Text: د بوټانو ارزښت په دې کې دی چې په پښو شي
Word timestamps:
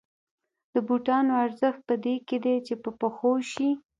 د 0.73 0.75
بوټانو 0.87 1.33
ارزښت 1.45 1.81
په 1.89 1.95
دې 2.03 2.15
کې 2.27 2.37
دی 2.45 2.55
چې 2.67 2.73
په 2.83 2.89
پښو 2.99 3.33
شي 3.51 3.69